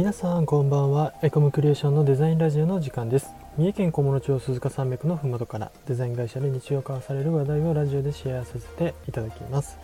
[0.00, 1.12] 皆さんこんばんは。
[1.20, 3.34] エコムクリエーションのデザインラジオの時間です。
[3.58, 9.76] 三重県小諸町鈴鹿山脈のふもとからデザイン会社で日常交わされる話題をラジオでシェアさせていただきます、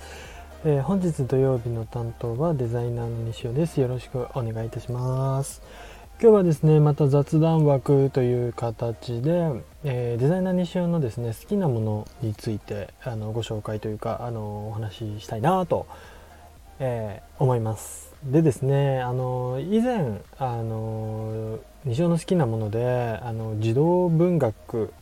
[0.65, 3.79] えー、本日土曜日の担当はデザイナーの西尾です。
[3.79, 5.61] よろしくお願いいたします。
[6.19, 9.51] 今日はですねまた雑談枠という形で、
[9.85, 15.87] えー、デザイナー西尾のですね好きなものについてあのご紹介というかあのお話ししたいなと、
[16.79, 18.06] えー、思います。
[18.25, 24.93] でですねあの以前あの西尾の好きなものであの児童文学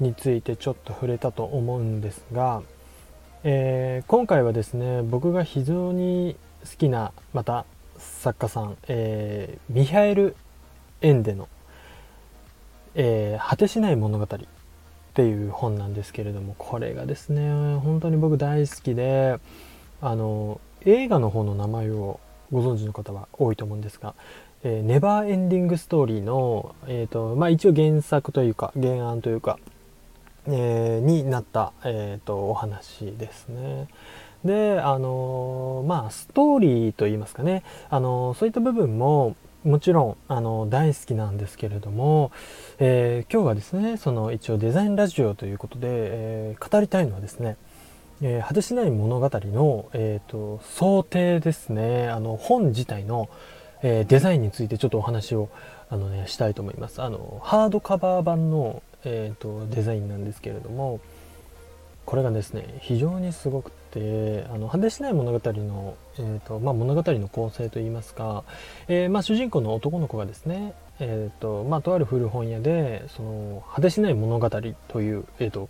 [0.00, 2.62] についてちょっと触れたと思うんですが、
[3.44, 7.64] えー、今回はですね僕が非常に好きなまた
[7.98, 10.36] 作家さん、えー、ミハエル・
[11.00, 11.48] エンデの、
[12.94, 14.38] えー「果てしない物語」っ
[15.14, 19.38] ていう本なんですけれどもこれがですね本当に僕大好きで
[20.00, 22.20] あの映画の方の名前を
[22.52, 24.14] ご存知の方は多いと思うんですが
[24.64, 29.58] 「えー、ネバーエンディングストーリーの」えーとまあ、一応原作というか原案というか、
[30.46, 33.88] えー、になった、えーと、お話ですね。
[34.44, 42.30] であのまあストーリーといいますかね、あのそういった部分ももちろんあの大好きなんですけれども、
[42.78, 47.56] えー、今日はですねその一応デザインラジオということで、えー、語りたいのはですね
[48.20, 52.08] えー、果てしない物語の、えーと、想定ですね。
[52.08, 53.28] あの本自体の、
[53.82, 55.48] えー、デザインについてちょっとお話を
[55.88, 57.00] あの、ね、したいと思います。
[57.00, 61.00] あのハードカバー版の、えーと、デザインなんですけれども
[62.06, 68.42] これがですね非常にすごくてあの果てしない物語の、えーとまあ、物語の構成といいますか、
[68.88, 74.50] えー、まあ、主人公の男の子がですねえーとまあ、とある古本屋でその果てしない物語
[74.88, 75.68] という、えーと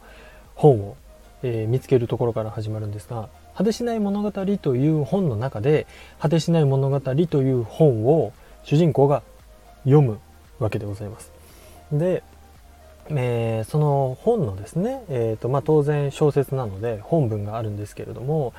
[0.54, 0.96] 本を
[1.42, 5.86] えー、見つけるところから始まるんですが「果てしない物語」という本の中で
[6.18, 8.32] 「果てしない物語」という本を
[8.64, 9.22] 主人公が
[9.84, 10.18] 読む
[10.58, 11.32] わけでございます。
[11.92, 12.22] で、
[13.08, 18.52] えー、その本のですね、えーとまあ、当然小説なので本文があるんですけれども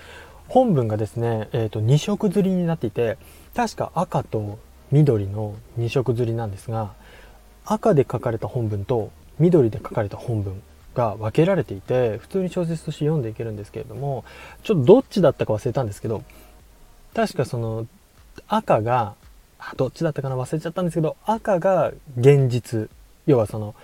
[0.47, 3.17] 本文がですね、えー、と2色刷りになっていて
[3.56, 4.57] 確か赤と
[4.91, 6.94] 緑の2色刷りなんですが
[7.66, 10.61] 赤で書かれた本文と緑で書かれた本文
[10.95, 14.25] が分けられていて普通に小説として読んでいけるんですけれども
[14.63, 16.23] ちょっとどっちだったか忘れたんですけど
[17.13, 17.88] 確かその
[18.47, 19.16] 赤が
[19.75, 22.89] どっちだったかな忘れちゃったんですけど赤が現実
[23.28, 23.75] 要はその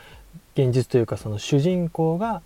[0.56, 2.42] 現実というかその主人公が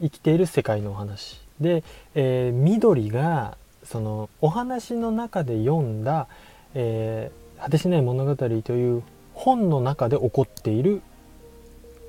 [0.00, 6.26] 生きている世界のお話で、えー、緑がそのお話の中で読んだ
[6.74, 9.02] 「えー、果てしない物語」という
[9.34, 11.02] 本の中で起こっている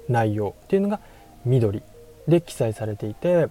[0.09, 1.00] 内容っていうのが
[1.45, 1.81] 緑
[2.28, 3.47] で記載されていて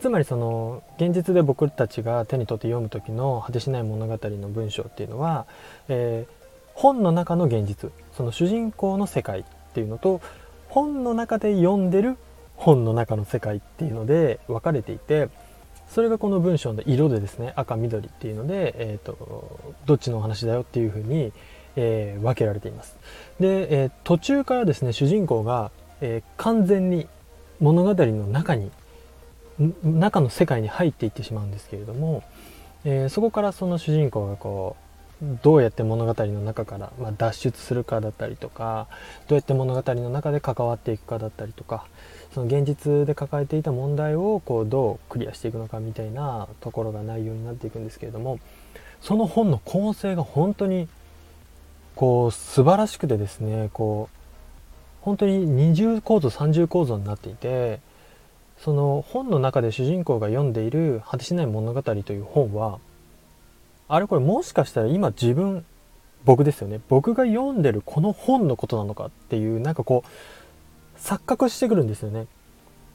[0.00, 5.46] つまりその現実で僕たちが手に取って読む時の果てしない物語の文章っていうのは、
[5.88, 6.32] えー、
[6.74, 10.20] 本の中の現実その主人公の世界っていうのと
[10.68, 12.16] 本の中で読んでる
[12.56, 15.28] 本の中の世界っていうので分かれていて
[15.88, 21.32] それがこの文章の色でですね赤緑っていうので、えーと、どっちのお話だよっていうふうに、
[21.76, 22.96] えー、分けられています。
[23.38, 25.70] で、えー、途中からですね主人公が、
[26.06, 27.08] えー、完全に
[27.60, 28.70] 物語の中に
[29.82, 32.22] 中の世界に入っていってしまうんですけれども、
[32.84, 34.76] えー、そこからその主人公がこ
[35.22, 38.86] うどうやって物語の中から、まあ、脱出するかだったりとか
[39.28, 41.86] どうやって物語の中で関わっていくかだったりとか
[42.34, 48.40] その現実で抱えていた問題をこうどうクリアしていくのかみたいなところが内容になっていくんですけれども
[49.00, 50.88] その本の構成が本当に
[51.94, 54.23] こう素晴らしくてですねこう
[55.04, 57.80] 本当に二重構造三重構造になっていて
[58.58, 62.78] その本の中で主人公が読んでいる「果てしない物語」という本は
[63.86, 65.66] あれこれもしかしたら今自分
[66.24, 72.26] 僕ですよね僕が読んでるこの本のことなのかっていうなんかこう錯覚してくるんですよね。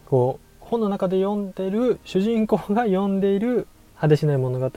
[0.08, 3.68] こう本の中で読んでる主人公が読んでいる
[4.00, 4.72] 「果てしない物語」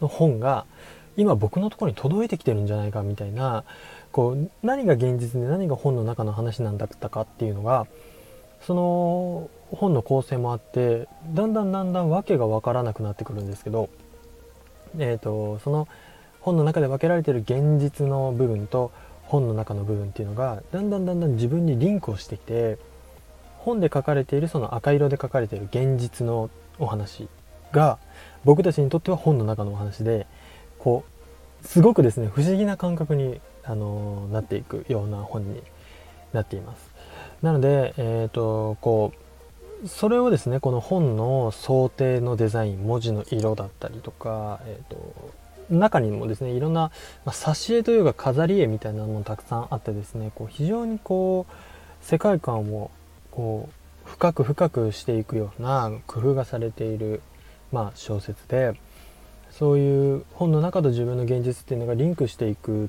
[0.00, 0.64] の本が
[1.20, 3.64] 今僕のところに届いてきてるんじゃないかみたいな
[4.10, 7.86] こう何が現実で何が本の中の話なんだったかっていうのが
[8.62, 13.90] その本の構成もあってだんだんだんだん訳が分からなくなってくるんですけど、
[14.98, 15.88] えーと、その
[16.40, 18.90] 本の中で分けられてる現実の部分と
[19.24, 22.78] 本の中の部分っていうのがだんだんだんだん自分にリンクをしてきて
[23.58, 27.28] 本で書かれているその赤色で書かれている現実のお話
[27.72, 27.98] が
[28.44, 30.26] 僕たちにとっては本の中のお話で
[30.78, 31.09] こう
[31.62, 35.62] すごくですね不思議な感覚にあのなっていくような本に
[36.32, 36.90] なっています。
[37.42, 39.12] なので、えーと、こ
[39.84, 45.40] うそれをですねこの本の想定のデザイン文字の色だったりとか、えーと
[45.70, 46.90] 中にもですねいろんな、
[47.24, 52.90] まあ、挿絵というか飾り絵みたいなのもたくさんあってですねこう非常にこう世界観を
[53.30, 57.22] こう深く深くしていくような工夫がされている、
[57.72, 58.74] まあ、小説で
[59.50, 62.88] そういう本の中と自分の現実っていうのがリンクしていく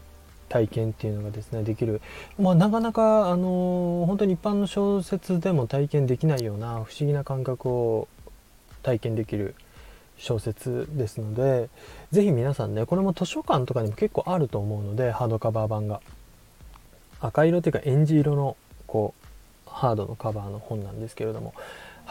[0.49, 2.01] 体験っていうのがですねできる、
[2.37, 8.07] まあ、なかなか、あの本当に一般の小説でも体験できないような不思議な感覚を
[8.83, 9.55] 体験できる
[10.17, 11.69] 小説ですので
[12.11, 16.01] 是非皆さんねこれも図書館とかにも結構あると思うのでハードカバー版が
[17.19, 18.55] 赤色っていうかエンジ色の
[18.85, 19.15] こ
[19.65, 21.53] うハードのカバーの本なんですけれども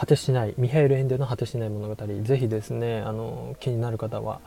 [0.01, 1.95] 果てしないミハエル・エンデの果てしない物語。
[2.23, 4.41] 是非ですねあの気になる方は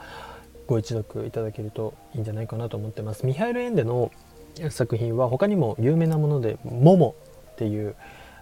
[0.66, 3.24] ご一読いただけるといいんじゃないかなと思ってます。
[3.24, 4.10] ミハエル・エンデの
[4.70, 7.14] 作品は他にも有名なもので「モモ」
[7.54, 7.94] っていう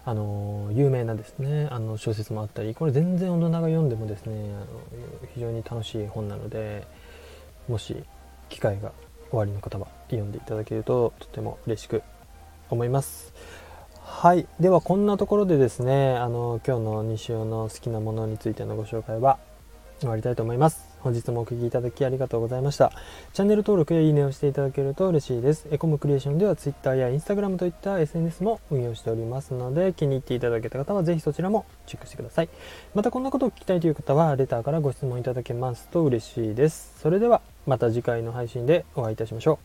[0.05, 4.65] あの有名なですねあの小説もあったりこれ全然大人が読んでもですねあの
[5.35, 6.87] 非常に楽しい本なので
[7.67, 7.95] もし
[8.49, 8.91] 機会が
[9.31, 12.01] おありの方は読んでいただけるととても嬉しく
[12.71, 13.31] 思います。
[14.05, 19.39] はいではこんなところでですねあの今日の西尾の好きなものについてのご紹介は
[19.99, 22.93] 終わりたいと思います本日もお聴きいただきありがとうございました。
[23.33, 25.67] チャンネル登録やいいねをしていただけると嬉しいです。
[25.69, 32.49] エコムクリエーションでは Twitter や Instagram といった SNS も運用しておりますので、気に入っていただけた方はぜひそちらもチェックしてください。
[32.95, 36.93] またこんなことを聞きたいという方は、レターからご質問いただけますと嬉しいです。
[37.01, 39.59] それではまた次回の配信でお会いいたしましょ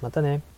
[0.00, 0.04] う。
[0.04, 0.57] またね。